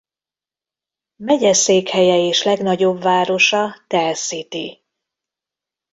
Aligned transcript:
Megyeszékhelye 1.15 2.15
és 2.17 2.43
legnagyobb 2.43 3.01
városa 3.01 3.75
Tell 3.87 4.13
City. 4.13 4.83